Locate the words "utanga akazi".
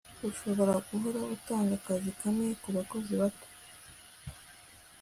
1.35-2.11